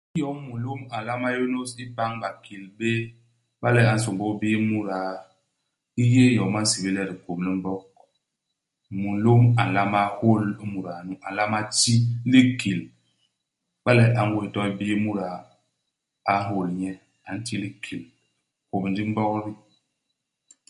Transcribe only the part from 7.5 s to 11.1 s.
Mbog. Mulôm a nlama hôl imuda